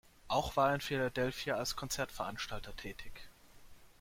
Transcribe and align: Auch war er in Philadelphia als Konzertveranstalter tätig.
Auch 0.29 0.55
war 0.57 0.69
er 0.69 0.73
in 0.73 0.81
Philadelphia 0.81 1.57
als 1.57 1.75
Konzertveranstalter 1.75 2.75
tätig. 2.75 3.29